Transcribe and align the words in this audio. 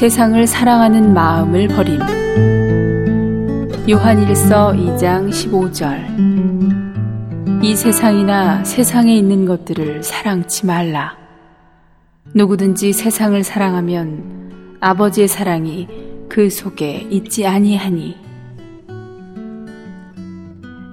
세상을 0.00 0.46
사랑하는 0.46 1.12
마음을 1.12 1.68
버림. 1.68 2.00
요한일서 3.86 4.72
2장 4.72 5.28
15절. 5.28 7.62
이 7.62 7.76
세상이나 7.76 8.64
세상에 8.64 9.14
있는 9.14 9.44
것들을 9.44 10.02
사랑치 10.02 10.64
말라. 10.64 11.18
누구든지 12.34 12.94
세상을 12.94 13.44
사랑하면 13.44 14.78
아버지의 14.80 15.28
사랑이 15.28 15.86
그 16.30 16.48
속에 16.48 17.06
있지 17.10 17.46
아니하니. 17.46 18.16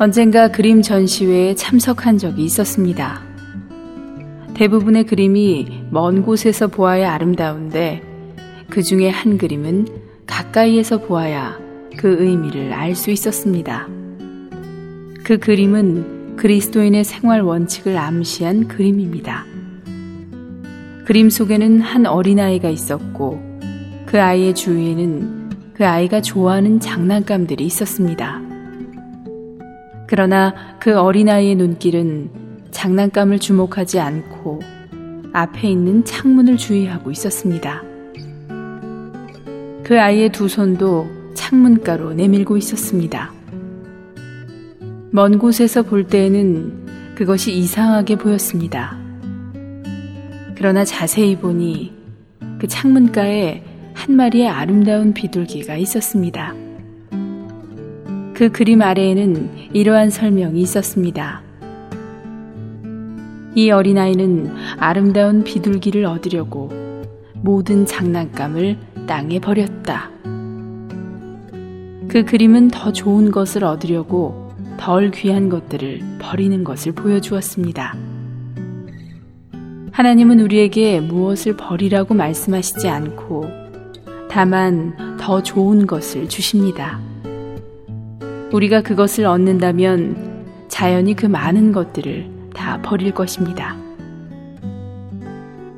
언젠가 0.00 0.48
그림 0.48 0.80
전시회에 0.80 1.56
참석한 1.56 2.16
적이 2.16 2.44
있었습니다. 2.44 3.20
대부분의 4.54 5.04
그림이 5.04 5.88
먼 5.90 6.22
곳에서 6.22 6.68
보아야 6.68 7.12
아름다운데 7.12 8.13
그 8.70 8.82
중에 8.82 9.08
한 9.08 9.38
그림은 9.38 9.86
가까이에서 10.26 10.98
보아야 10.98 11.58
그 11.96 12.16
의미를 12.22 12.72
알 12.72 12.94
수 12.94 13.10
있었습니다. 13.10 13.88
그 15.24 15.38
그림은 15.38 16.36
그리스도인의 16.36 17.04
생활 17.04 17.40
원칙을 17.42 17.96
암시한 17.96 18.68
그림입니다. 18.68 19.44
그림 21.04 21.30
속에는 21.30 21.80
한 21.80 22.06
어린아이가 22.06 22.68
있었고 22.68 23.40
그 24.06 24.20
아이의 24.20 24.54
주위에는 24.54 25.50
그 25.74 25.86
아이가 25.86 26.20
좋아하는 26.20 26.80
장난감들이 26.80 27.64
있었습니다. 27.64 28.40
그러나 30.06 30.54
그 30.80 30.98
어린아이의 30.98 31.56
눈길은 31.56 32.30
장난감을 32.70 33.38
주목하지 33.38 34.00
않고 34.00 34.60
앞에 35.32 35.68
있는 35.68 36.04
창문을 36.04 36.56
주의하고 36.56 37.10
있었습니다. 37.10 37.82
그 39.84 40.00
아이의 40.00 40.30
두 40.30 40.48
손도 40.48 41.06
창문가로 41.34 42.14
내밀고 42.14 42.56
있었습니다. 42.56 43.34
먼 45.10 45.38
곳에서 45.38 45.82
볼 45.82 46.04
때에는 46.06 47.14
그것이 47.14 47.52
이상하게 47.52 48.16
보였습니다. 48.16 48.98
그러나 50.56 50.86
자세히 50.86 51.36
보니 51.36 51.92
그 52.58 52.66
창문가에 52.66 53.62
한 53.92 54.16
마리의 54.16 54.48
아름다운 54.48 55.12
비둘기가 55.12 55.76
있었습니다. 55.76 56.54
그 58.32 58.50
그림 58.50 58.80
아래에는 58.80 59.74
이러한 59.74 60.08
설명이 60.08 60.62
있었습니다. 60.62 61.42
이 63.54 63.70
어린아이는 63.70 64.50
아름다운 64.78 65.44
비둘기를 65.44 66.06
얻으려고 66.06 66.70
모든 67.34 67.84
장난감을 67.84 68.93
땅에 69.06 69.38
버렸다. 69.38 70.10
그 72.08 72.24
그림은 72.24 72.68
더 72.68 72.92
좋은 72.92 73.30
것을 73.30 73.64
얻으려고 73.64 74.52
덜 74.76 75.10
귀한 75.10 75.48
것들을 75.48 76.18
버리는 76.20 76.62
것을 76.64 76.92
보여주었습니다. 76.92 77.96
하나님은 79.92 80.40
우리에게 80.40 81.00
무엇을 81.00 81.56
버리라고 81.56 82.14
말씀하시지 82.14 82.88
않고 82.88 83.46
다만 84.28 85.16
더 85.18 85.42
좋은 85.42 85.86
것을 85.86 86.28
주십니다. 86.28 87.00
우리가 88.52 88.82
그것을 88.82 89.26
얻는다면 89.26 90.44
자연히 90.68 91.14
그 91.14 91.26
많은 91.26 91.72
것들을 91.72 92.50
다 92.54 92.80
버릴 92.82 93.12
것입니다. 93.12 93.76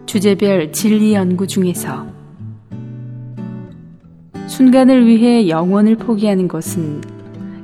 주제별 0.06 0.72
진리 0.72 1.12
연구 1.14 1.47
중에서 1.47 2.16
순간을 4.47 5.07
위해 5.07 5.49
영원을 5.49 5.97
포기하는 5.97 6.47
것은 6.49 7.01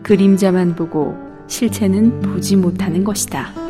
그림자만 0.03 0.75
보고 0.75 1.17
실체는 1.47 2.21
보지 2.21 2.57
못하는 2.57 3.05
것이다. 3.05 3.62